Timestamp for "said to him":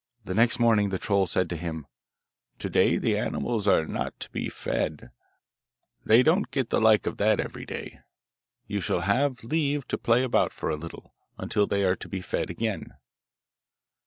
1.27-1.85